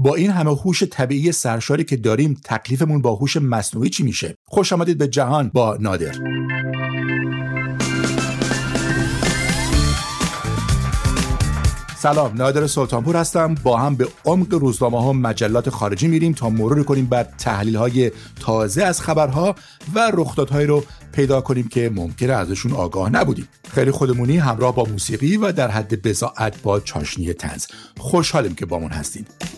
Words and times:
با 0.00 0.14
این 0.14 0.30
همه 0.30 0.50
هوش 0.50 0.82
طبیعی 0.82 1.32
سرشاری 1.32 1.84
که 1.84 1.96
داریم 1.96 2.40
تکلیفمون 2.44 3.02
با 3.02 3.14
هوش 3.14 3.36
مصنوعی 3.36 3.90
چی 3.90 4.02
میشه؟ 4.02 4.36
خوش 4.44 4.72
آمدید 4.72 4.98
به 4.98 5.08
جهان 5.08 5.50
با 5.54 5.76
نادر. 5.80 6.12
سلام 11.96 12.36
نادر 12.36 12.66
سلطانپور 12.66 13.16
هستم. 13.16 13.54
با 13.54 13.76
هم 13.76 13.96
به 13.96 14.08
عمق 14.24 14.54
روزنامه 14.54 15.02
ها 15.02 15.12
مجلات 15.12 15.70
خارجی 15.70 16.08
میریم 16.08 16.32
تا 16.32 16.50
مرور 16.50 16.82
کنیم 16.82 17.06
بر 17.06 17.22
تحلیل 17.22 17.76
های 17.76 18.10
تازه 18.40 18.84
از 18.84 19.00
خبرها 19.00 19.54
و 19.94 20.10
رخدادهایی 20.14 20.66
رو 20.66 20.84
پیدا 21.12 21.40
کنیم 21.40 21.68
که 21.68 21.90
ممکنه 21.94 22.32
ازشون 22.32 22.72
آگاه 22.72 23.10
نبودیم. 23.10 23.48
خیلی 23.68 23.90
خودمونی 23.90 24.36
همراه 24.36 24.74
با 24.74 24.84
موسیقی 24.84 25.36
و 25.36 25.52
در 25.52 25.70
حد 25.70 26.02
بزاعت 26.02 26.62
با 26.62 26.80
چاشنی 26.80 27.32
تنز 27.32 27.66
خوشحالیم 27.96 28.54
که 28.54 28.66
بامون 28.66 28.90
هستید 28.90 29.57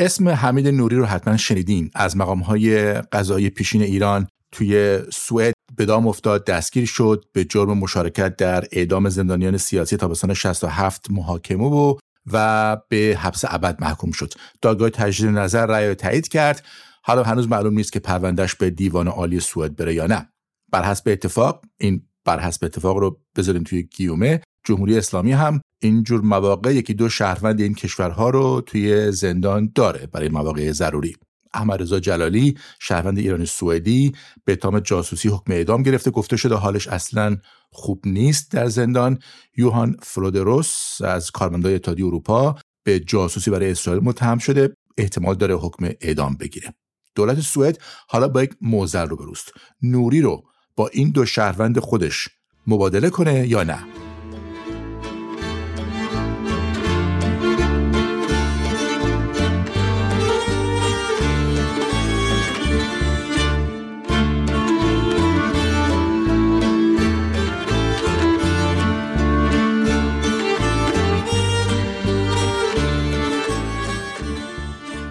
اسم 0.00 0.28
حمید 0.28 0.68
نوری 0.68 0.96
رو 0.96 1.04
حتما 1.04 1.36
شنیدین. 1.36 1.90
از 1.94 2.16
مقام 2.16 2.40
های 2.40 2.92
قضایی 2.92 3.50
پیشین 3.50 3.82
ایران 3.82 4.28
توی 4.52 4.98
سوئد 5.12 5.54
به 5.76 5.84
دام 5.84 6.08
افتاد 6.08 6.44
دستگیر 6.46 6.86
شد 6.86 7.24
به 7.32 7.44
جرم 7.44 7.78
مشارکت 7.78 8.36
در 8.36 8.64
اعدام 8.72 9.08
زندانیان 9.08 9.56
سیاسی 9.56 9.96
تابستان 9.96 10.34
67 10.34 11.10
محاکمه 11.10 11.64
و 11.64 11.98
و 12.32 12.76
به 12.88 13.18
حبس 13.20 13.44
ابد 13.48 13.76
محکوم 13.80 14.10
شد. 14.10 14.32
دادگاه 14.62 14.90
تجدید 14.90 15.30
نظر 15.30 15.66
رأی 15.66 15.94
تایید 15.94 16.28
کرد. 16.28 16.64
حالا 17.02 17.22
هنوز 17.22 17.48
معلوم 17.48 17.74
نیست 17.74 17.92
که 17.92 18.00
پروندهش 18.00 18.54
به 18.54 18.70
دیوان 18.70 19.08
عالی 19.08 19.40
سوئد 19.40 19.76
بره 19.76 19.94
یا 19.94 20.06
نه. 20.06 20.28
بر 20.72 20.82
حسب 20.82 21.08
اتفاق 21.08 21.64
این 21.78 22.02
بر 22.24 22.40
حسب 22.40 22.64
اتفاق 22.64 22.96
رو 22.96 23.20
بذاریم 23.36 23.62
توی 23.62 23.82
گیومه. 23.82 24.40
جمهوری 24.64 24.98
اسلامی 24.98 25.32
هم 25.32 25.60
اینجور 25.82 26.20
مواقع 26.20 26.74
یکی 26.74 26.94
دو 26.94 27.08
شهروند 27.08 27.60
این 27.60 27.74
کشورها 27.74 28.30
رو 28.30 28.62
توی 28.66 29.12
زندان 29.12 29.72
داره 29.74 30.06
برای 30.06 30.28
مواقع 30.28 30.72
ضروری. 30.72 31.16
احمد 31.54 31.82
رضا 31.82 32.00
جلالی 32.00 32.58
شهروند 32.80 33.18
ایرانی 33.18 33.46
سوئدی 33.46 34.12
به 34.44 34.56
تام 34.56 34.80
جاسوسی 34.80 35.28
حکم 35.28 35.52
اعدام 35.52 35.82
گرفته 35.82 36.10
گفته 36.10 36.36
شده 36.36 36.54
حالش 36.54 36.88
اصلا 36.88 37.36
خوب 37.72 38.02
نیست 38.06 38.52
در 38.52 38.66
زندان. 38.66 39.18
یوهان 39.56 39.96
فرودروس 40.02 41.00
از 41.04 41.30
کارمندای 41.30 41.74
اتحادیه 41.74 42.06
اروپا 42.06 42.56
به 42.84 43.00
جاسوسی 43.00 43.50
برای 43.50 43.70
اسرائیل 43.70 44.04
متهم 44.04 44.38
شده 44.38 44.74
احتمال 44.98 45.34
داره 45.34 45.54
حکم 45.54 45.90
اعدام 46.00 46.36
بگیره. 46.36 46.74
دولت 47.14 47.40
سوئد 47.40 47.78
حالا 48.08 48.28
با 48.28 48.42
یک 48.42 48.50
موزر 48.60 49.06
رو 49.06 49.16
بروست. 49.16 49.52
نوری 49.82 50.20
رو 50.20 50.42
با 50.76 50.88
این 50.88 51.10
دو 51.10 51.26
شهروند 51.26 51.78
خودش 51.78 52.28
مبادله 52.66 53.10
کنه 53.10 53.48
یا 53.48 53.62
نه؟ 53.62 54.09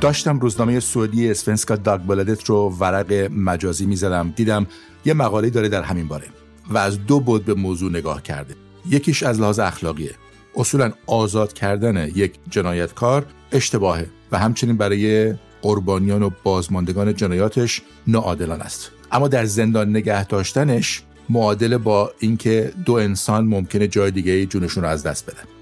داشتم 0.01 0.39
روزنامه 0.39 0.79
سعودی 0.79 1.31
اسفنسکا 1.31 1.75
داگبلدت 1.75 2.43
رو 2.43 2.69
ورق 2.79 3.13
مجازی 3.31 3.85
می‌زدم. 3.85 4.33
دیدم 4.35 4.67
یه 5.05 5.13
مقاله 5.13 5.49
داره 5.49 5.69
در 5.69 5.81
همین 5.81 6.07
باره 6.07 6.27
و 6.69 6.77
از 6.77 7.05
دو 7.05 7.19
بود 7.19 7.45
به 7.45 7.53
موضوع 7.53 7.91
نگاه 7.91 8.23
کرده. 8.23 8.55
یکیش 8.89 9.23
از 9.23 9.39
لحاظ 9.39 9.59
اخلاقیه. 9.59 10.11
اصولا 10.55 10.91
آزاد 11.07 11.53
کردن 11.53 12.07
یک 12.15 12.33
جنایتکار 12.49 13.25
اشتباهه 13.51 14.09
و 14.31 14.37
همچنین 14.37 14.77
برای 14.77 15.33
قربانیان 15.61 16.23
و 16.23 16.29
بازماندگان 16.43 17.15
جنایاتش 17.15 17.81
ناعادلان 18.07 18.61
است. 18.61 18.91
اما 19.11 19.27
در 19.27 19.45
زندان 19.45 19.89
نگه 19.89 20.25
داشتنش 20.25 21.03
معادل 21.29 21.77
با 21.77 22.11
اینکه 22.19 22.73
دو 22.85 22.93
انسان 22.93 23.45
ممکنه 23.45 23.87
جای 23.87 24.11
دیگه 24.11 24.45
جونشون 24.45 24.83
رو 24.83 24.89
از 24.89 25.03
دست 25.03 25.25
بدن. 25.25 25.58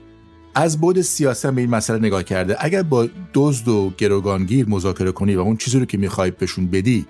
از 0.60 0.82
بود 0.82 1.02
سیاست 1.02 1.48
به 1.48 1.62
این 1.62 1.70
مسئله 1.70 2.00
نگاه 2.00 2.24
کرده 2.24 2.58
اگر 2.60 2.84
با 2.84 3.08
دزد 3.34 3.68
و 3.68 3.94
گروگانگیر 3.98 4.70
مذاکره 4.70 5.12
کنی 5.12 5.36
و 5.36 5.40
اون 5.40 5.58
چیزی 5.58 5.80
رو 5.80 5.86
که 5.86 5.98
می‌خوای 5.98 6.32
بهشون 6.32 6.68
بدی 6.68 7.06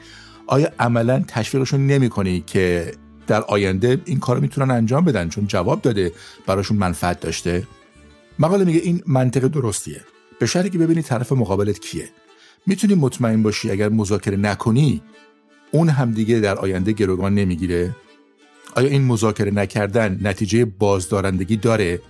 آیا 0.48 0.72
عملا 0.80 1.24
تشویقشون 1.28 1.88
نمی 1.88 2.10
کنی 2.10 2.44
که 2.48 2.94
در 3.28 3.42
آینده 3.42 4.02
این 4.06 4.20
کار 4.20 4.40
می‌تونن 4.40 4.72
انجام 4.72 5.06
بدن؟ 5.06 5.30
چون 5.30 5.48
جواب 5.48 5.82
داده 5.82 6.12
براشون 6.48 6.78
منفعت 6.78 7.20
داشته. 7.20 7.68
مقاله 8.40 8.66
میگه 8.66 8.80
این 8.80 9.04
منطق 9.06 9.48
درستیه. 9.48 10.02
به 10.40 10.46
شرطی 10.46 10.70
که 10.70 10.78
ببینی 10.78 11.02
طرف 11.02 11.32
مقابلت 11.32 11.80
کیه. 11.80 12.10
می‌تونی 12.66 12.96
مطمئن 12.96 13.44
باشی 13.44 13.72
اگر 13.72 13.90
مذاکره 13.90 14.38
نکنی 14.38 15.02
اون 15.72 15.90
هم 15.90 16.12
دیگه 16.12 16.40
در 16.40 16.56
آینده 16.56 16.92
گروگان 16.92 17.34
نمی‌گیره. 17.34 17.96
آیا 18.76 18.88
این 18.88 19.04
مذاکره 19.04 19.52
نکردن 19.52 20.20
نتیجه 20.22 20.66
بازدارندگی 20.66 21.58
داره؟ 21.58 22.02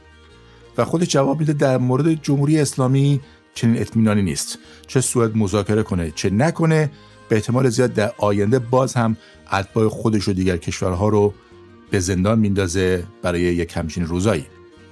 و 0.77 0.85
خود 0.85 1.03
جواب 1.03 1.39
میده 1.39 1.53
در 1.53 1.77
مورد 1.77 2.23
جمهوری 2.23 2.59
اسلامی 2.59 3.21
چنین 3.53 3.81
اطمینانی 3.81 4.21
نیست. 4.21 4.59
چه 4.88 5.01
سوئد 5.01 5.38
مذاکره 5.38 5.83
کنه 5.83 6.11
چه 6.15 6.29
نکنه 6.29 6.91
به 7.29 7.35
احتمال 7.35 7.69
زیاد 7.69 7.93
در 7.93 8.11
آینده 8.17 8.59
باز 8.59 8.93
هم 8.93 9.17
اتباع 9.53 9.87
خودش 9.87 10.27
و 10.27 10.33
دیگر 10.33 10.57
کشورها 10.57 11.07
رو 11.07 11.33
به 11.89 11.99
زندان 11.99 12.39
میندازه 12.39 13.03
برای 13.21 13.41
یک 13.41 13.77
همچین 13.77 14.05
روزایی. 14.05 14.45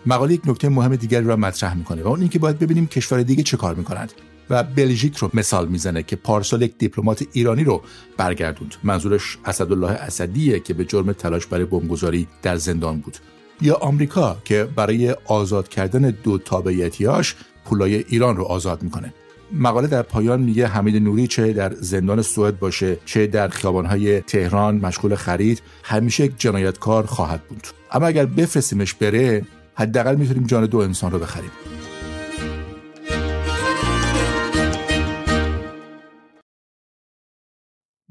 مقاله 0.05 0.33
یک 0.33 0.41
نکته 0.45 0.69
مهم 0.69 0.95
دیگری 0.95 1.25
را 1.25 1.35
مطرح 1.35 1.77
می‌کنه 1.77 2.03
و 2.03 2.07
اون 2.07 2.19
اینکه 2.19 2.39
باید 2.39 2.59
ببینیم 2.59 2.87
کشور 2.87 3.23
دیگه 3.23 3.43
چه 3.43 3.57
کار 3.57 3.75
می‌کنند 3.75 4.13
و 4.49 4.63
بلژیک 4.63 5.17
رو 5.17 5.29
مثال 5.33 5.67
می‌زنه 5.67 6.03
که 6.03 6.15
پارسال 6.15 6.61
یک 6.61 6.77
دیپلمات 6.77 7.25
ایرانی 7.31 7.63
رو 7.63 7.81
برگردوند. 8.17 8.75
منظورش 8.83 9.37
اسدالله 9.45 9.91
اسدیه 9.91 10.59
که 10.59 10.73
به 10.73 10.85
جرم 10.85 11.13
تلاش 11.13 11.45
برای 11.45 11.65
بمبگذاری 11.65 12.27
در 12.41 12.55
زندان 12.55 12.99
بود. 12.99 13.17
یا 13.61 13.75
آمریکا 13.75 14.37
که 14.43 14.67
برای 14.75 15.15
آزاد 15.25 15.67
کردن 15.67 16.01
دو 16.01 16.37
تابعیتیاش 16.37 17.35
پولای 17.65 17.95
ایران 17.95 18.37
رو 18.37 18.43
آزاد 18.43 18.83
می‌کنه. 18.83 19.13
مقاله 19.51 19.87
در 19.87 20.01
پایان 20.01 20.41
میگه 20.41 20.67
حمید 20.67 21.03
نوری 21.03 21.27
چه 21.27 21.53
در 21.53 21.73
زندان 21.73 22.21
سوئد 22.21 22.59
باشه 22.59 22.97
چه 23.05 23.27
در 23.27 23.47
خیابانهای 23.47 24.21
تهران 24.21 24.75
مشغول 24.75 25.15
خرید 25.15 25.61
همیشه 25.83 26.25
یک 26.25 26.31
جنایتکار 26.37 27.05
خواهد 27.05 27.41
بود. 27.41 27.67
اما 27.91 28.07
اگر 28.07 28.25
بفرستیمش 28.25 28.93
بره 28.93 29.41
حداقل 29.75 30.15
می‌تونیم 30.15 30.43
جان 30.43 30.65
دو 30.65 30.77
انسان 30.77 31.11
رو 31.11 31.19
بخریم. 31.19 31.51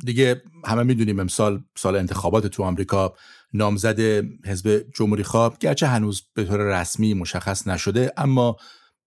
دیگه 0.05 0.43
همه 0.65 0.83
می‌دونیم 0.83 1.21
امسال 1.21 1.65
سال 1.77 1.97
انتخابات 1.97 2.47
تو 2.47 2.63
آمریکا 2.63 3.15
نامزد 3.53 4.01
حزب 4.47 4.85
جمهوری 4.95 5.23
خواب 5.23 5.59
گرچه 5.59 5.87
هنوز 5.87 6.23
به 6.35 6.45
طور 6.45 6.81
رسمی 6.81 7.15
مشخص 7.15 7.69
نشده 7.69 8.13
اما 8.17 8.57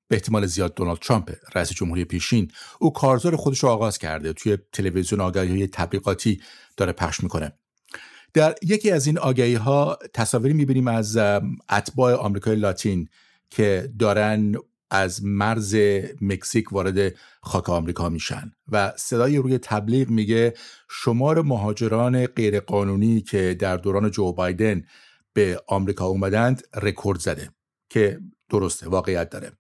به 0.08 0.16
احتمال 0.16 0.46
زیاد 0.46 0.76
دونالد 0.76 1.00
ترامپ 1.00 1.32
رئیس 1.56 1.72
جمهوری 1.72 2.06
پیشین 2.06 2.52
او 2.80 2.94
کارزار 2.94 3.36
خودش 3.36 3.60
رو 3.60 3.70
آغاز 3.70 3.98
کرده 3.98 4.34
توی 4.34 4.58
تلویزیون 4.74 5.22
آگهی 5.22 5.50
های 5.50 5.68
تبلیغاتی 5.68 6.42
داره 6.78 6.92
پخش 6.92 7.24
می‌کنه. 7.24 7.54
در 8.34 8.56
یکی 8.62 8.92
از 8.92 9.08
این 9.08 9.18
آگهی 9.18 9.56
ها 9.56 9.98
تصاویری 10.14 10.54
می‌بینیم 10.54 10.88
از 10.88 11.18
اتباع 11.70 12.14
آمریکای 12.14 12.56
لاتین 12.56 13.10
که 13.50 13.94
دارن 14.00 14.56
از 14.92 15.26
مرز 15.26 15.76
مکزیک 16.22 16.74
وارد 16.74 17.16
خاک 17.42 17.70
آمریکا 17.70 18.10
میشن. 18.10 18.52
و 18.72 18.94
صدای 18.98 19.38
روی 19.38 19.58
تبلیغ 19.58 20.10
میگه 20.10 20.54
شمار 20.90 21.42
مهاجران 21.42 22.26
غیرقانونی 22.26 23.22
که 23.22 23.54
در 23.60 23.78
دوران 23.78 24.12
جو 24.12 24.34
بایدن 24.34 24.84
به 25.34 25.62
آمریکا 25.68 26.06
اومدند 26.06 26.68
رکورد 26.82 27.20
زده 27.20 27.50
که 27.90 28.20
درسته 28.50 28.90
واقعیت 28.90 29.30
داره. 29.30 29.52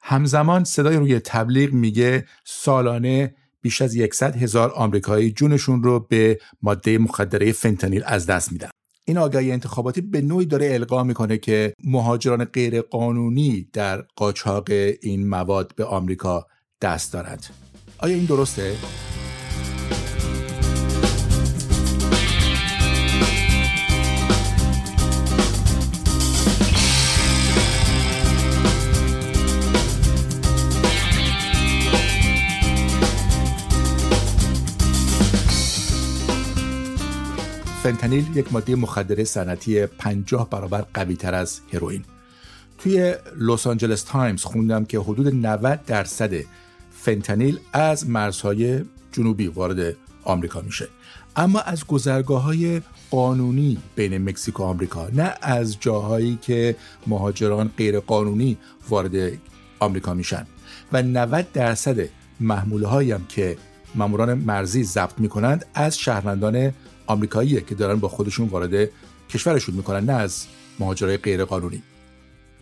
همزمان 0.00 0.64
صدای 0.64 0.96
روی 0.96 1.20
تبلیغ 1.20 1.72
میگه 1.72 2.26
سالانه 2.44 3.34
بیش 3.60 3.82
از 3.82 3.96
100 4.12 4.36
هزار 4.36 4.70
آمریکایی 4.70 5.30
جونشون 5.30 5.82
رو 5.82 6.00
به 6.00 6.40
ماده 6.62 6.98
مخدره 6.98 7.52
فنتانیل 7.52 8.02
از 8.06 8.26
دست 8.26 8.52
میدن. 8.52 8.68
این 9.04 9.18
آگهی 9.18 9.52
انتخاباتی 9.52 10.00
به 10.00 10.20
نوعی 10.20 10.46
داره 10.46 10.74
القا 10.74 11.04
می‌کنه 11.04 11.38
که 11.38 11.74
مهاجران 11.84 12.44
غیرقانونی 12.44 13.68
در 13.72 14.04
قاچاق 14.16 14.70
این 15.02 15.28
مواد 15.28 15.72
به 15.76 15.84
آمریکا 15.84 16.46
دست 16.82 17.12
دارند. 17.12 17.46
آیا 17.98 18.14
این 18.14 18.24
درسته؟ 18.24 18.76
فنتانیل 37.84 38.36
یک 38.36 38.52
ماده 38.52 38.76
مخدر 38.76 39.24
صنعتی 39.24 39.86
50 39.86 40.50
برابر 40.50 40.84
قوی 40.94 41.16
تر 41.16 41.34
از 41.34 41.60
هروئین 41.72 42.04
توی 42.78 43.14
لس 43.38 43.66
آنجلس 43.66 44.02
تایمز 44.02 44.42
خوندم 44.42 44.84
که 44.84 44.98
حدود 44.98 45.34
90 45.34 45.84
درصد 45.86 46.32
فنتانیل 46.92 47.60
از 47.72 48.10
مرزهای 48.10 48.84
جنوبی 49.12 49.46
وارد 49.46 49.96
آمریکا 50.22 50.60
میشه. 50.60 50.88
اما 51.36 51.60
از 51.60 51.86
گذرگاه 51.86 52.42
های 52.42 52.80
قانونی 53.10 53.78
بین 53.96 54.28
مکزیک 54.28 54.60
و 54.60 54.62
آمریکا 54.62 55.08
نه 55.12 55.34
از 55.42 55.80
جاهایی 55.80 56.38
که 56.42 56.76
مهاجران 57.06 57.70
غیر 57.76 58.00
قانونی 58.00 58.58
وارد 58.88 59.32
آمریکا 59.78 60.14
میشن. 60.14 60.46
و 60.92 61.02
90 61.02 61.52
درصد 61.52 62.08
محموله 62.40 62.86
هایی 62.86 63.12
هم 63.12 63.26
که 63.28 63.56
ماموران 63.94 64.34
مرزی 64.34 64.84
ضبط 64.84 65.18
می‌کنند 65.18 65.66
از 65.74 65.98
شهروندان 65.98 66.72
آمریکاییه 67.06 67.60
که 67.60 67.74
دارن 67.74 68.00
با 68.00 68.08
خودشون 68.08 68.48
وارد 68.48 68.90
کشورشون 69.28 69.74
می‌کنن 69.74 70.04
نه 70.04 70.12
از 70.12 70.46
مهاجرای 70.78 71.16
غیر 71.16 71.44
قانونی 71.44 71.82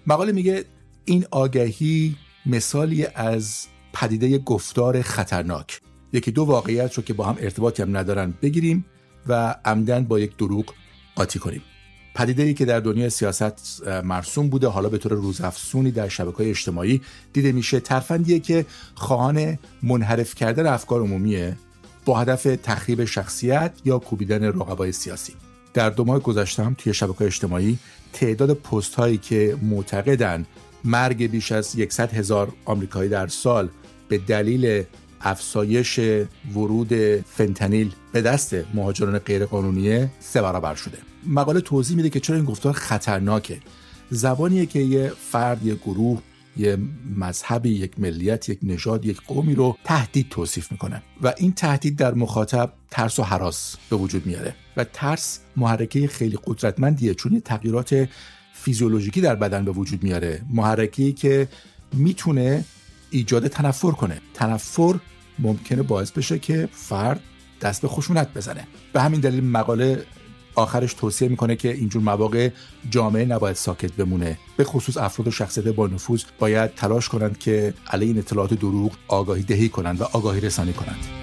مقاله 0.06 0.32
میگه 0.32 0.64
این 1.04 1.24
آگهی 1.30 2.16
مثالی 2.46 3.06
از 3.06 3.66
پدیده 3.92 4.38
گفتار 4.38 5.02
خطرناک. 5.02 5.80
یکی 6.12 6.30
دو 6.30 6.44
واقعیت 6.44 6.94
رو 6.94 7.02
که 7.02 7.14
با 7.14 7.24
هم 7.24 7.36
ارتباطی 7.40 7.82
هم 7.82 7.96
ندارن 7.96 8.34
بگیریم 8.42 8.84
و 9.26 9.54
عمدن 9.64 10.04
با 10.04 10.18
یک 10.18 10.36
دروغ 10.36 10.74
قاطی 11.14 11.38
کنیم. 11.38 11.62
پدیده 12.14 12.42
ای 12.42 12.54
که 12.54 12.64
در 12.64 12.80
دنیای 12.80 13.10
سیاست 13.10 13.82
مرسوم 14.04 14.48
بوده 14.48 14.68
حالا 14.68 14.88
به 14.88 14.98
طور 14.98 15.12
روزافزونی 15.12 15.90
در 15.90 16.08
شبکه 16.08 16.50
اجتماعی 16.50 17.00
دیده 17.32 17.52
میشه. 17.52 17.80
ترفندیه 17.80 18.40
که 18.40 18.66
خواهان 18.94 19.58
منحرف 19.82 20.34
کردن 20.34 20.66
افکار 20.66 21.00
عمومیه. 21.00 21.56
با 22.04 22.20
هدف 22.20 22.42
تخریب 22.42 23.04
شخصیت 23.04 23.72
یا 23.84 23.98
کوبیدن 23.98 24.44
رقبای 24.44 24.92
سیاسی. 24.92 25.34
در 25.74 25.90
دو 25.90 26.04
ماه 26.04 26.18
گذشته 26.18 26.74
توی 26.78 26.94
شبکه 26.94 27.24
اجتماعی 27.24 27.78
تعداد 28.12 28.52
پست 28.52 28.94
هایی 28.94 29.18
که 29.18 29.56
معتقدن 29.62 30.46
مرگ 30.84 31.26
بیش 31.26 31.52
از 31.52 31.76
100 31.88 32.14
هزار 32.14 32.52
آمریکایی 32.64 33.10
در 33.10 33.26
سال 33.26 33.68
به 34.08 34.18
دلیل 34.18 34.84
افزایش 35.20 36.00
ورود 36.54 36.94
فنتانیل 37.20 37.92
به 38.12 38.22
دست 38.22 38.54
مهاجران 38.74 39.18
غیرقانونی 39.18 40.08
سه 40.20 40.42
برابر 40.42 40.74
شده. 40.74 40.98
مقاله 41.26 41.60
توضیح 41.60 41.96
میده 41.96 42.10
که 42.10 42.20
چرا 42.20 42.36
این 42.36 42.44
گفتار 42.44 42.72
خطرناکه. 42.72 43.58
زبانیه 44.10 44.66
که 44.66 44.78
یه 44.78 45.12
فرد 45.30 45.66
یه 45.66 45.74
گروه 45.74 46.22
یه 46.56 46.78
مذهبی 47.16 47.70
یک 47.70 48.00
ملیت 48.00 48.48
یک 48.48 48.58
نژاد 48.62 49.06
یک 49.06 49.20
قومی 49.20 49.54
رو 49.54 49.76
تهدید 49.84 50.28
توصیف 50.28 50.72
می‌کنه. 50.72 51.02
و 51.22 51.34
این 51.36 51.52
تهدید 51.52 51.96
در 51.96 52.14
مخاطب 52.14 52.72
ترس 52.90 53.18
و 53.18 53.22
حراس 53.22 53.76
به 53.90 53.96
وجود 53.96 54.26
میاره. 54.26 54.54
و 54.76 54.84
ترس 54.84 55.40
محرکه 55.56 56.06
خیلی 56.06 56.38
قدرتمندیه 56.44 57.14
چون 57.14 57.40
تغییرات 57.40 58.08
فیزیولوژیکی 58.52 59.20
در 59.20 59.34
بدن 59.34 59.64
به 59.64 59.70
وجود 59.70 60.02
میاره. 60.02 60.42
محرکی 60.50 61.12
که 61.12 61.48
می‌تونه 61.92 62.64
ایجاد 63.10 63.46
تنفر 63.46 63.90
کنه. 63.90 64.20
تنفر 64.34 64.94
ممکنه 65.38 65.82
باعث 65.82 66.10
بشه 66.10 66.38
که 66.38 66.68
فرد 66.72 67.20
دست 67.60 67.82
به 67.82 67.88
خشونت 67.88 68.34
بزنه. 68.34 68.66
به 68.92 69.02
همین 69.02 69.20
دلیل 69.20 69.44
مقاله 69.44 70.04
آخرش 70.54 70.94
توصیه 70.94 71.28
می‌کنه 71.28 71.56
که 71.56 71.72
اینجور 71.72 72.02
مواقع 72.02 72.50
جامعه 72.90 73.24
نباید 73.24 73.56
ساکت 73.56 73.92
بمونه. 73.92 74.38
به 74.56 74.64
خصوص 74.64 74.96
افراد 74.96 75.28
و 75.28 75.30
شخصیت 75.30 75.64
با 75.64 75.86
نفوذ 75.86 76.22
باید 76.38 76.74
تلاش 76.74 77.08
کنند 77.08 77.38
که 77.38 77.74
علیه 77.90 78.08
این 78.08 78.18
اطلاعات 78.18 78.54
دروغ 78.54 78.92
آگاهی 79.08 79.42
دهی 79.42 79.68
کنند 79.68 80.00
و 80.00 80.04
آگاهی 80.12 80.40
رسانی 80.40 80.72
کنند. 80.72 81.22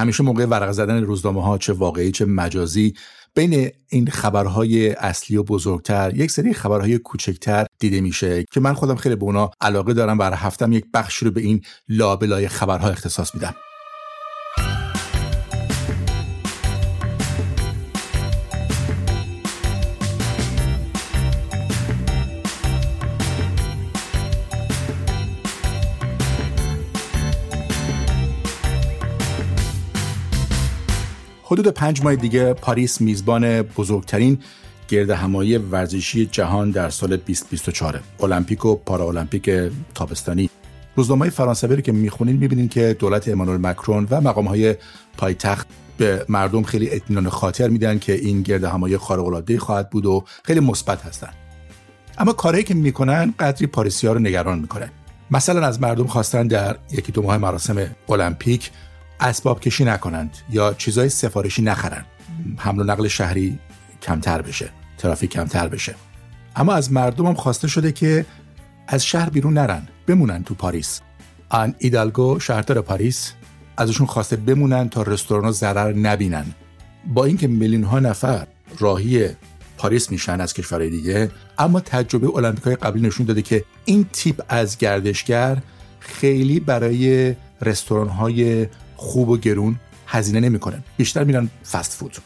همیشه 0.00 0.22
موقع 0.22 0.46
ورق 0.46 0.72
زدن 0.72 1.02
روزنامه 1.02 1.42
ها 1.42 1.58
چه 1.58 1.72
واقعی 1.72 2.12
چه 2.12 2.24
مجازی 2.24 2.94
بین 3.34 3.70
این 3.88 4.06
خبرهای 4.06 4.90
اصلی 4.90 5.36
و 5.36 5.42
بزرگتر 5.42 6.12
یک 6.16 6.30
سری 6.30 6.52
خبرهای 6.52 6.98
کوچکتر 6.98 7.66
دیده 7.80 8.00
میشه 8.00 8.44
که 8.52 8.60
من 8.60 8.74
خودم 8.74 8.94
خیلی 8.94 9.16
به 9.16 9.24
اونا 9.24 9.50
علاقه 9.60 9.94
دارم 9.94 10.18
و 10.18 10.22
هفتم 10.22 10.72
یک 10.72 10.84
بخشی 10.94 11.24
رو 11.24 11.30
به 11.30 11.40
این 11.40 11.60
لابلای 11.88 12.48
خبرها 12.48 12.88
اختصاص 12.88 13.34
میدم. 13.34 13.54
حدود 31.42 31.68
پنج 31.68 32.02
ماه 32.02 32.16
دیگه 32.16 32.54
پاریس 32.54 33.00
میزبان 33.00 33.62
بزرگترین 33.62 34.38
گرد 34.90 35.10
همایی 35.10 35.58
ورزشی 35.58 36.26
جهان 36.26 36.70
در 36.70 36.90
سال 36.90 37.16
2024 37.16 38.00
المپیک 38.22 38.64
و 38.64 38.74
پارالمپیک 38.74 39.50
تابستانی. 39.94 40.50
روزنامه 40.96 41.30
فرانسوی 41.30 41.76
رو 41.76 41.82
که 41.82 41.92
می‌خونین 41.92 42.36
می‌بینین 42.36 42.68
که 42.68 42.96
دولت 42.98 43.28
امانوئل 43.28 43.60
مکرون 43.60 44.06
و 44.10 44.20
مقام 44.20 44.48
های 44.48 44.74
پایتخت 45.16 45.66
به 45.96 46.24
مردم 46.28 46.62
خیلی 46.62 46.90
اطمینان 46.90 47.28
خاطر 47.28 47.68
میدن 47.68 47.98
که 47.98 48.12
این 48.12 48.42
گرد 48.42 48.64
همایی 48.64 48.96
خارق 48.96 49.26
العاده 49.26 49.58
خواهد 49.58 49.90
بود 49.90 50.06
و 50.06 50.24
خیلی 50.44 50.60
مثبت 50.60 51.02
هستن. 51.02 51.30
اما 52.18 52.32
کاری 52.32 52.62
که 52.62 52.74
می‌کنن 52.74 53.34
قدری 53.38 53.66
پاریسیا 53.66 54.12
رو 54.12 54.18
نگران 54.18 54.58
می‌کنه. 54.58 54.90
مثلا 55.30 55.66
از 55.66 55.80
مردم 55.80 56.06
خواستن 56.06 56.46
در 56.46 56.76
یکی 56.92 57.12
دو 57.12 57.22
ماه 57.22 57.36
مراسم 57.36 57.86
المپیک 58.08 58.70
اسباب 59.20 59.60
کشی 59.60 59.84
نکنند 59.84 60.36
یا 60.50 60.74
چیزای 60.74 61.08
سفارشی 61.08 61.62
نخرن 61.62 62.04
حمل 62.56 62.80
و 62.80 62.84
نقل 62.84 63.08
شهری 63.08 63.58
کمتر 64.02 64.42
بشه. 64.42 64.79
ترافیک 65.00 65.30
کمتر 65.30 65.68
بشه. 65.68 65.94
اما 66.56 66.72
از 66.72 66.92
مردم 66.92 67.26
هم 67.26 67.34
خواسته 67.34 67.68
شده 67.68 67.92
که 67.92 68.26
از 68.88 69.06
شهر 69.06 69.30
بیرون 69.30 69.54
نرن 69.54 69.88
بمونن 70.06 70.44
تو 70.44 70.54
پاریس. 70.54 71.00
آن 71.48 71.74
ایدالگو 71.78 72.38
شهردار 72.40 72.80
پاریس 72.80 73.32
ازشون 73.76 74.06
خواسته 74.06 74.36
بمونن 74.36 74.88
تا 74.88 75.02
رستوران 75.02 75.52
ضرر 75.52 75.92
نبینن. 75.92 76.46
با 77.06 77.24
اینکه 77.24 77.48
میلیون 77.48 77.84
ها 77.84 78.00
نفر 78.00 78.46
راهی 78.78 79.28
پاریس 79.78 80.10
میشن 80.10 80.40
از 80.40 80.54
کشورهای 80.54 80.90
دیگه 80.90 81.30
اما 81.58 81.80
تجربه 81.80 82.36
المپیکای 82.36 82.76
قبلی 82.76 83.02
نشون 83.02 83.26
داده 83.26 83.42
که 83.42 83.64
این 83.84 84.06
تیپ 84.12 84.42
از 84.48 84.78
گردشگر 84.78 85.58
خیلی 86.00 86.60
برای 86.60 87.34
رستوران 87.62 88.08
های 88.08 88.66
خوب 88.96 89.28
و 89.28 89.36
گرون 89.36 89.76
هزینه 90.06 90.40
نمی‌کنن 90.40 90.82
بیشتر 90.96 91.24
میرن 91.24 91.50
فست 91.72 91.92
فود. 91.92 92.16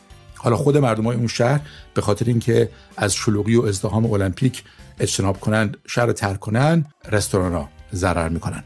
حالا 0.45 0.57
خود 0.57 0.77
مردم 0.77 1.05
های 1.05 1.17
اون 1.17 1.27
شهر 1.27 1.61
به 1.95 2.03
خاطر 2.03 2.25
اینکه 2.25 2.71
از 2.97 3.15
شلوغی 3.15 3.57
و 3.57 3.63
ازدهام 3.63 4.13
المپیک 4.13 4.65
اجتناب 5.01 5.41
کنند 5.41 5.77
شهر 5.87 6.13
ترک 6.13 6.41
کنن 6.41 6.85
رستوران 7.13 7.53
ها 7.53 7.69
ضرر 7.95 8.29
می‌کنن 8.29 8.65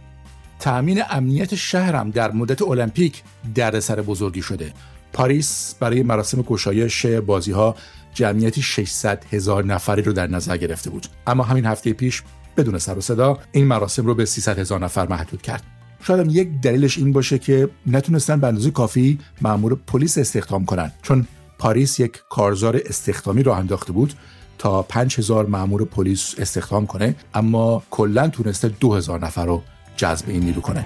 تأمین 0.59 1.03
امنیت 1.11 1.55
شهرم 1.55 2.11
در 2.11 2.31
مدت 2.31 2.63
المپیک 2.63 3.23
دردسر 3.55 4.03
بزرگی 4.03 4.43
شده. 4.43 4.73
پاریس 5.13 5.75
برای 5.81 6.03
مراسم 6.03 6.43
گشایش 6.43 7.07
بازی 7.07 7.53
ها 7.53 7.77
جمعیتی 8.15 8.63
600 8.63 9.25
هزار 9.33 9.65
نفری 9.65 10.03
رو 10.03 10.13
در 10.13 10.27
نظر 10.27 10.57
گرفته 10.57 10.91
بود. 10.91 11.07
اما 11.27 11.45
همین 11.45 11.67
هفته 11.67 11.93
پیش 11.93 12.23
بدون 12.57 12.79
سر 12.79 12.99
و 12.99 13.01
صدا 13.01 13.39
این 13.53 13.67
مراسم 13.67 14.07
رو 14.07 14.15
به 14.15 14.25
300 14.25 14.59
هزار 14.59 14.81
نفر 14.81 15.07
محدود 15.07 15.43
کرد. 15.43 15.63
شاید 16.03 16.33
یک 16.33 16.61
دلیلش 16.61 16.99
این 16.99 17.13
باشه 17.13 17.39
که 17.39 17.69
نتونستن 17.87 18.41
به 18.41 18.47
اندازه 18.47 18.71
کافی 18.71 19.19
مأمور 19.41 19.75
پلیس 19.87 20.19
استخدام 20.19 20.65
کنن. 20.65 20.93
چون 21.03 21.27
پاریس 21.59 22.01
یک 22.01 22.23
کارزار 22.29 22.81
استخدامی 22.87 23.43
رو 23.43 23.53
انداخته 23.53 23.93
بود 23.93 24.15
تا 24.59 24.83
5000 24.83 25.47
مأمور 25.47 25.85
پلیس 25.85 26.35
استخدام 26.39 26.87
کنه 26.87 27.15
اما 27.35 27.83
کلا 27.91 28.29
تونسته 28.29 28.69
2000 28.69 29.25
نفر 29.25 29.47
رو 29.47 29.63
جذب 29.97 30.29
این 30.29 30.43
نیرو 30.43 30.61
کنه. 30.61 30.85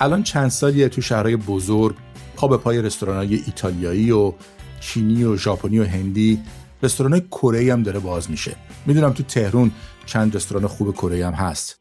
الان 0.00 0.22
چند 0.22 0.48
سالیه 0.48 0.88
تو 0.88 1.00
شهرهای 1.00 1.36
بزرگ 1.36 1.96
پا 2.36 2.48
به 2.48 2.56
پای 2.56 2.82
رستوران 2.82 3.18
ایتالیایی 3.18 4.10
و 4.10 4.32
چینی 4.80 5.24
و 5.24 5.36
ژاپنی 5.36 5.78
و 5.78 5.84
هندی 5.84 6.40
رستوران 6.82 7.20
کره 7.20 7.72
هم 7.72 7.82
داره 7.82 7.98
باز 7.98 8.30
میشه. 8.30 8.56
می‌دونم 8.86 9.12
تو 9.12 9.22
تهرون 9.22 9.70
چند 10.06 10.36
رستوران 10.36 10.66
خوب 10.66 10.94
کره 10.94 11.26
هم 11.26 11.32
هست. 11.32 11.80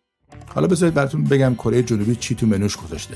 حالا 0.56 0.68
بذارید 0.68 0.94
براتون 0.94 1.24
بگم 1.24 1.56
کره 1.56 1.84
جنوبی 1.84 2.16
چی 2.16 2.36
تو 2.36 2.46
منوش 2.46 2.78
گذاشته. 2.78 3.16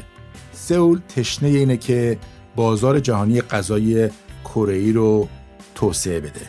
سئول 0.53 0.99
تشنه 1.15 1.49
اینه 1.49 1.77
که 1.77 2.17
بازار 2.55 2.99
جهانی 2.99 3.41
غذای 3.41 4.09
کره 4.43 4.91
رو 4.91 5.27
توسعه 5.75 6.19
بده. 6.19 6.41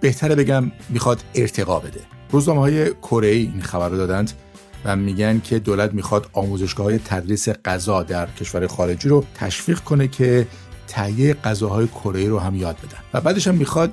بهتره 0.00 0.34
بگم 0.34 0.72
می‌خواد 0.88 1.22
ارتقا 1.34 1.78
بده. 1.80 2.00
روزنامه 2.30 2.60
های 2.60 2.90
کره 2.90 3.28
این 3.28 3.62
خبر 3.62 3.88
رو 3.88 3.96
دادند 3.96 4.32
و 4.84 4.96
میگن 4.96 5.40
که 5.40 5.58
دولت 5.58 5.94
می‌خواد 5.94 6.30
آموزشگاه 6.32 6.86
های 6.86 6.98
تدریس 6.98 7.48
غذا 7.48 8.02
در 8.02 8.26
کشور 8.26 8.66
خارجی 8.66 9.08
رو 9.08 9.24
تشویق 9.34 9.80
کنه 9.80 10.08
که 10.08 10.46
تهیه 10.88 11.34
غذاهای 11.34 11.86
کره 11.86 12.28
رو 12.28 12.38
هم 12.38 12.54
یاد 12.54 12.76
بدن. 12.76 12.98
و 13.14 13.20
بعدش 13.20 13.48
هم 13.48 13.54
می‌خواد 13.54 13.92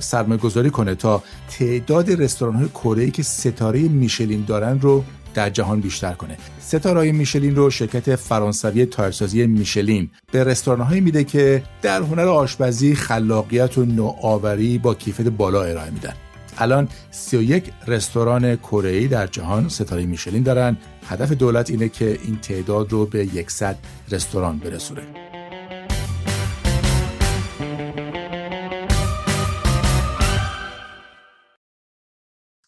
سرمایه 0.00 0.40
گذاری 0.40 0.70
کنه 0.70 0.94
تا 0.94 1.22
تعداد 1.50 2.10
رستوران 2.22 2.54
های 2.54 2.68
کره 2.68 3.10
که 3.10 3.22
ستاره 3.22 3.80
میشلین 3.80 4.44
دارن 4.44 4.80
رو 4.80 5.04
در 5.34 5.50
جهان 5.50 5.80
بیشتر 5.80 6.12
کنه. 6.12 6.36
ستاره 6.60 7.12
میشلین 7.12 7.56
رو 7.56 7.70
شرکت 7.70 8.16
فرانسوی 8.16 8.86
تایرسازی 8.86 9.46
میشلین 9.46 10.10
به 10.32 10.44
رستوران 10.44 11.00
میده 11.00 11.24
که 11.24 11.62
در 11.82 12.02
هنر 12.02 12.28
آشپزی 12.28 12.94
خلاقیت 12.94 13.78
و 13.78 13.84
نوآوری 13.84 14.78
با 14.78 14.94
کیفیت 14.94 15.26
بالا 15.26 15.62
ارائه 15.62 15.90
میدن. 15.90 16.14
الان 16.58 16.88
31 17.10 17.64
رستوران 17.86 18.56
کره 18.56 19.08
در 19.08 19.26
جهان 19.26 19.68
ستاره 19.68 20.06
میشلین 20.06 20.42
دارن. 20.42 20.76
هدف 21.08 21.32
دولت 21.32 21.70
اینه 21.70 21.88
که 21.88 22.18
این 22.24 22.36
تعداد 22.36 22.92
رو 22.92 23.06
به 23.06 23.44
100 23.48 23.76
رستوران 24.10 24.58
برسونه. 24.58 25.29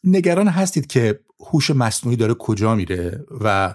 نگران 0.04 0.48
هستید 0.48 0.86
که 0.86 1.20
هوش 1.50 1.70
مصنوعی 1.70 2.16
داره 2.16 2.34
کجا 2.34 2.74
میره 2.74 3.24
و 3.40 3.74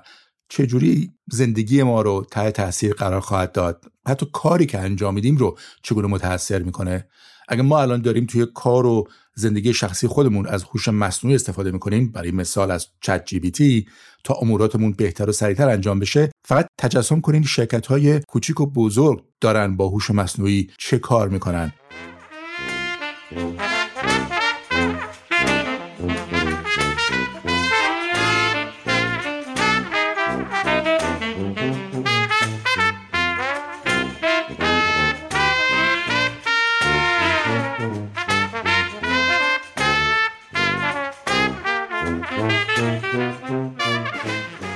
چجوری 0.50 1.14
زندگی 1.32 1.84
ما 1.84 2.02
رو 2.02 2.26
تحت 2.32 2.54
تاثیر 2.54 2.94
قرار 2.94 3.22
خواهد 3.22 3.52
داد؟ 3.52 3.86
حتی 4.08 4.26
کاری 4.34 4.66
که 4.66 4.80
انجام 4.80 5.14
میدیم 5.14 5.38
رو 5.38 5.58
چگونه 5.84 6.08
متاثر 6.08 6.60
می‌کنه؟ 6.60 7.08
اگر 7.48 7.62
ما 7.62 7.82
الان 7.82 8.02
داریم 8.02 8.26
توی 8.26 8.48
کار 8.56 8.86
و 8.86 9.08
زندگی 9.36 9.74
شخصی 9.74 10.08
خودمون 10.08 10.48
از 10.48 10.64
هوش 10.64 10.88
مصنوعی 10.88 11.36
استفاده 11.36 11.72
می‌کنیم 11.72 12.12
برای 12.12 12.32
مثال 12.32 12.72
از 12.72 12.88
چت 13.02 13.26
جی 13.26 13.40
بی 13.40 13.52
تی 13.52 13.88
تا 14.24 14.34
اموراتمون 14.34 14.92
بهتر 14.92 15.30
و 15.30 15.32
سریعتر 15.32 15.70
انجام 15.70 16.00
بشه 16.00 16.32
فقط 16.46 16.68
تجسم 16.78 17.22
کنین 17.22 17.44
شرکت 17.44 17.88
های 17.88 18.20
کوچیک 18.20 18.62
و 18.62 18.66
بزرگ 18.66 19.24
دارن 19.42 19.76
با 19.76 19.88
هوش 19.88 20.12
مصنوعی 20.12 20.72
چه 20.78 21.00
کار 21.00 21.30
می‌کنن. 21.30 21.74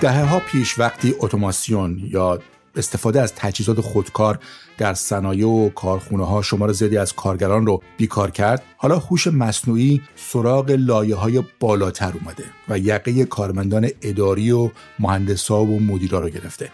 دهه 0.02 0.24
ها 0.26 0.40
پیش 0.40 0.80
وقتی 0.80 1.16
اتوماسیون 1.20 2.02
یا 2.12 2.40
استفاده 2.76 3.22
از 3.22 3.36
تجهیزات 3.36 3.82
خودکار 3.82 4.40
در 4.78 4.94
صنایع 4.94 5.48
و 5.48 5.70
کارخونه 5.70 6.26
ها 6.26 6.42
شمار 6.42 6.72
زیادی 6.72 6.98
از 6.98 7.14
کارگران 7.14 7.66
رو 7.66 7.82
بیکار 7.98 8.32
کرد 8.32 8.64
حالا 8.78 9.00
هوش 9.00 9.28
مصنوعی 9.28 10.02
سراغ 10.16 10.72
لایه 10.72 11.16
های 11.16 11.44
بالاتر 11.60 12.14
اومده 12.22 12.44
و 12.70 12.78
یقه 12.78 13.26
کارمندان 13.26 13.90
اداری 14.02 14.52
و 14.52 14.70
مهندسا 15.00 15.64
و 15.64 15.80
مدیرا 15.80 16.20
رو 16.20 16.30
گرفته. 16.30 16.70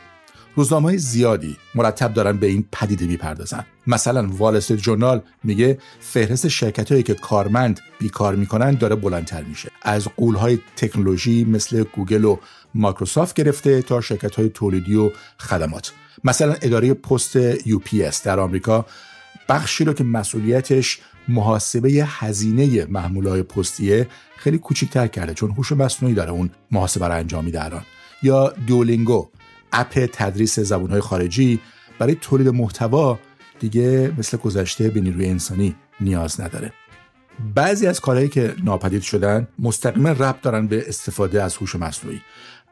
روزنامه 0.58 0.98
زیادی 0.98 1.58
مرتب 1.76 2.14
دارن 2.14 2.38
به 2.38 2.48
این 2.48 2.66
پدیده 2.72 3.06
می‌پردازن. 3.06 3.66
مثلا 3.88 4.28
وال 4.28 4.56
استریت 4.56 4.80
جورنال 4.80 5.22
میگه 5.44 5.78
فهرست 6.00 6.48
شرکت 6.48 6.92
هایی 6.92 7.04
که 7.04 7.14
کارمند 7.14 7.80
بیکار 8.00 8.36
می‌کنن 8.36 8.72
داره 8.72 8.96
بلندتر 8.96 9.44
میشه. 9.44 9.72
از 9.82 10.08
های 10.40 10.60
تکنولوژی 10.76 11.46
مثل 11.46 11.84
گوگل 11.84 12.26
و 12.26 12.38
مایکروسافت 12.76 13.36
گرفته 13.36 13.82
تا 13.82 14.02
شرکت 14.02 14.36
های 14.36 14.50
تولیدی 14.50 14.96
و 14.96 15.12
خدمات. 15.40 15.92
مثلا 16.24 16.54
اداره 16.62 16.94
پست 16.94 17.36
یو 17.66 17.80
در 18.24 18.40
آمریکا 18.40 18.86
بخشی 19.50 19.84
رو 19.84 19.94
که 19.94 20.04
مسئولیتش 20.04 21.00
محاسبه 21.28 21.90
هزینه 22.08 22.86
محموله 22.86 23.28
های 23.28 23.44
پستیه 23.44 24.08
خیلی 24.38 24.58
کوچیکتر 24.58 25.08
کرده 25.08 25.34
چون 25.34 25.52
هوش 25.52 25.72
مصنوعی 25.72 26.16
داره 26.16 26.32
اون 26.32 26.50
محاسبه 26.72 27.08
رو 27.08 27.14
انجام 27.14 27.46
میده 27.46 27.66
الان. 27.66 27.84
یا 28.24 28.54
Duolingo 28.68 29.30
اپ 29.72 30.10
تدریس 30.14 30.60
زبانهای 30.60 31.02
خارجی 31.02 31.60
برای 32.00 32.16
تولید 32.16 32.48
محتوا 32.48 33.20
دیگه 33.60 34.14
مثل 34.18 34.38
گذشته 34.38 34.90
به 34.90 35.02
نیروی 35.02 35.26
انسانی 35.26 35.76
نیاز 36.00 36.42
نداره. 36.42 36.74
بعضی 37.56 37.88
از 37.88 38.00
کارهایی 38.00 38.30
که 38.30 38.56
ناپدید 38.64 39.02
شدن 39.02 39.48
مستقیما 39.60 40.10
ربط 40.10 40.42
دارن 40.42 40.68
به 40.68 40.90
استفاده 40.90 41.44
از 41.44 41.56
هوش 41.56 41.76
مصنوعی. 41.76 42.22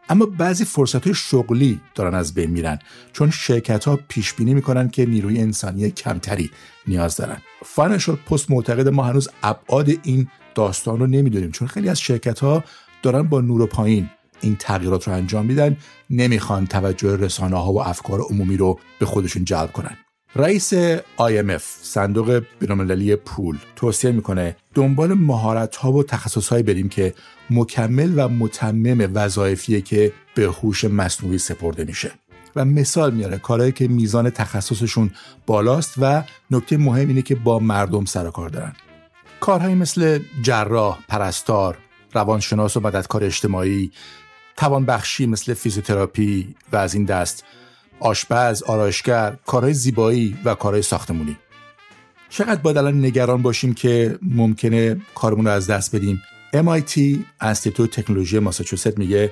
اما 0.10 0.26
بعضی 0.26 0.66
فرصت 0.66 1.06
های 1.06 1.14
شغلی 1.14 1.82
دارن 1.96 2.16
از 2.16 2.34
بین 2.34 2.50
میرن 2.50 2.80
چون 3.14 3.32
شرکت 3.32 3.86
ها 3.86 4.00
پیش 4.08 4.34
بینی 4.34 4.54
می‌کنن 4.54 4.90
که 4.90 5.06
نیروی 5.06 5.40
انسانی 5.40 5.92
کمتری 5.92 6.52
نیاز 6.88 7.16
دارن. 7.16 7.38
فاینانشال 7.66 8.16
پست 8.16 8.52
معتقد 8.52 8.88
ما 8.88 9.04
هنوز 9.04 9.30
ابعاد 9.44 9.90
این 10.04 10.28
داستان 10.56 11.00
رو 11.00 11.08
نمی‌دونیم 11.08 11.52
چون 11.52 11.68
خیلی 11.68 11.90
از 11.90 12.00
شرکت 12.00 12.40
ها 12.40 12.64
دارن 13.04 13.22
با 13.22 13.42
نور 13.42 13.62
و 13.62 13.68
پایین 13.68 14.10
این 14.42 14.56
تغییرات 14.60 15.08
رو 15.08 15.14
انجام 15.14 15.46
میدن 15.46 15.78
نمی‌خوان 16.10 16.68
توجه 16.68 17.16
رسانه 17.16 17.58
ها 17.58 17.72
و 17.74 17.82
افکار 17.82 18.22
عمومی 18.22 18.58
رو 18.58 18.80
به 19.00 19.06
خودشون 19.06 19.46
جلب 19.46 19.72
کنن. 19.72 19.98
رئیس 20.36 20.74
IMF 21.20 21.64
صندوق 21.82 22.44
بینالمللی 22.60 23.16
پول 23.16 23.58
توصیه 23.76 24.12
می‌کنه 24.12 24.56
دنبال 24.74 25.14
مهارت 25.14 25.76
ها 25.76 25.92
و 25.92 26.04
تخصص 26.04 26.48
های 26.48 26.64
بریم 26.64 26.90
که 26.90 27.14
مکمل 27.50 28.14
و 28.16 28.28
متمم 28.28 29.12
وظایفیه 29.14 29.82
که 29.82 30.14
به 30.36 30.44
هوش 30.44 30.86
مصنوعی 30.86 31.38
سپرده 31.38 31.84
میشه. 31.84 32.12
و 32.56 32.66
مثال 32.66 33.14
میاره 33.14 33.38
کارهایی 33.38 33.72
که 33.72 33.88
میزان 33.88 34.30
تخصصشون 34.30 35.12
بالاست 35.46 35.94
و 35.98 36.24
نکته 36.52 36.78
مهم 36.78 37.08
اینه 37.08 37.22
که 37.22 37.36
با 37.36 37.60
مردم 37.60 38.06
سر 38.06 38.30
کار 38.30 38.50
دارن. 38.50 38.74
کارهایی 39.40 39.76
مثل 39.76 40.20
جراح، 40.42 41.00
پرستار، 41.08 41.78
روانشناس 42.14 42.78
و 42.78 42.80
مددکار 42.80 43.24
اجتماعی، 43.24 43.92
توانبخشی 44.58 45.26
مثل 45.26 45.54
فیزیوتراپی 45.54 46.56
و 46.72 46.76
از 46.76 46.94
این 46.94 47.04
دست 47.04 47.44
آشپز، 48.00 48.64
آرایشگر، 48.64 49.36
کارهای 49.46 49.74
زیبایی 49.74 50.38
و 50.46 50.56
کارهای 50.56 50.82
ساختمونی. 50.82 51.38
چقدر 52.30 52.62
باید 52.62 52.78
الان 52.78 53.06
نگران 53.06 53.42
باشیم 53.42 53.74
که 53.74 54.20
ممکنه 54.22 55.02
کارمون 55.16 55.46
رو 55.46 55.52
از 55.52 55.68
دست 55.68 55.96
بدیم؟ 55.96 56.22
MIT 56.54 57.00
انستیتوت 57.42 58.00
تکنولوژی 58.00 58.40
ماساچوست 58.40 58.98
میگه 58.98 59.32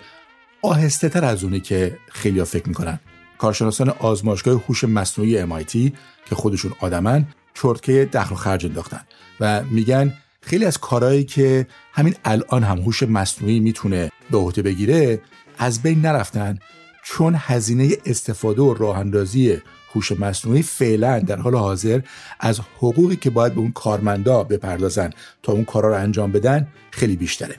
آهسته 0.61 1.09
تر 1.09 1.25
از 1.25 1.43
اونی 1.43 1.59
که 1.59 1.97
خیلی 2.11 2.43
فکر 2.43 2.67
می‌کنن. 2.67 2.99
کارشناسان 3.37 3.89
آزمایشگاه 3.89 4.63
هوش 4.67 4.83
مصنوعی 4.83 5.45
MIT 5.45 5.91
که 6.25 6.35
خودشون 6.35 6.73
آدمن 6.79 7.27
چرتکه 7.53 8.09
دخل 8.13 8.33
و 8.33 8.37
خرج 8.37 8.65
انداختن 8.65 9.01
و 9.39 9.63
میگن 9.63 10.13
خیلی 10.45 10.65
از 10.65 10.77
کارهایی 10.77 11.23
که 11.23 11.67
همین 11.93 12.15
الان 12.25 12.63
هم 12.63 12.79
هوش 12.79 13.03
مصنوعی 13.03 13.59
می‌تونه 13.59 14.12
به 14.31 14.38
عهده 14.38 14.62
بگیره 14.62 15.21
از 15.57 15.81
بین 15.81 16.01
نرفتن. 16.01 16.59
چون 17.03 17.35
هزینه 17.38 17.91
استفاده 18.05 18.62
و 18.62 18.73
راه 18.73 19.00
اندازی 19.00 19.57
هوش 19.95 20.12
مصنوعی 20.12 20.63
فعلا 20.63 21.19
در 21.19 21.35
حال 21.35 21.55
حاضر 21.55 22.01
از 22.39 22.59
حقوقی 22.77 23.15
که 23.15 23.29
باید 23.29 23.53
به 23.53 23.59
اون 23.59 23.71
کارمندا 23.71 24.43
بپردازن 24.43 25.09
تا 25.43 25.53
اون 25.53 25.65
کارا 25.65 25.89
رو 25.89 25.95
انجام 25.95 26.31
بدن 26.31 26.67
خیلی 26.91 27.15
بیشتره. 27.15 27.55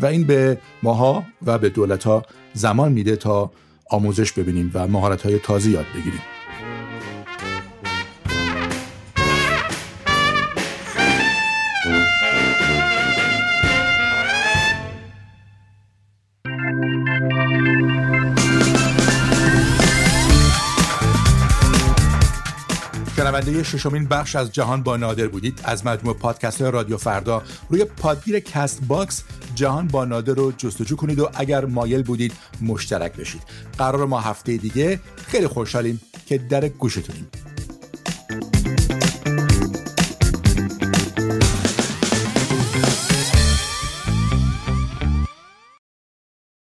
و 0.00 0.06
این 0.06 0.24
به 0.24 0.58
ماها 0.82 1.24
و 1.46 1.58
به 1.58 1.68
دولت 1.68 2.04
ها 2.04 2.22
زمان 2.52 2.92
میده 2.92 3.16
تا 3.16 3.50
آموزش 3.90 4.32
ببینیم 4.32 4.70
و 4.74 4.88
مهارت 4.88 5.22
های 5.22 5.38
تازه 5.38 5.70
یاد 5.70 5.86
بگیریم. 5.94 6.20
شنونده 23.42 23.62
ششمین 23.62 24.04
بخش 24.04 24.36
از 24.36 24.52
جهان 24.52 24.82
با 24.82 24.96
نادر 24.96 25.28
بودید. 25.28 25.60
از 25.64 25.86
مجموعه 25.86 26.14
پادکست 26.14 26.62
رادیو 26.62 26.96
فردا 26.96 27.42
روی 27.68 27.84
پادگیر 27.84 28.40
Castbox 28.40 29.22
جهان 29.54 29.86
با 29.86 30.04
نادر 30.04 30.34
رو 30.34 30.52
جستجو 30.52 30.96
کنید 30.96 31.18
و 31.18 31.28
اگر 31.34 31.64
مایل 31.64 32.02
بودید 32.02 32.32
مشترک 32.62 33.16
بشید. 33.16 33.42
قرار 33.78 34.06
ما 34.06 34.20
هفته 34.20 34.56
دیگه 34.56 35.00
خیلی 35.26 35.46
خوشحالیم 35.46 36.00
که 36.26 36.38
در 36.38 36.68
گوشتونیم. 36.68 37.28